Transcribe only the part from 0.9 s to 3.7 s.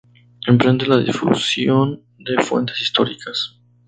difusión de fuentes históricas.